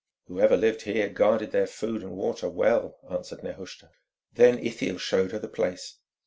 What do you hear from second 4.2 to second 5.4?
Then Ithiel showed her